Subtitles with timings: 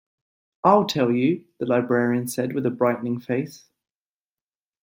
[0.63, 3.67] I'll tell you, the librarian said with a brightening face.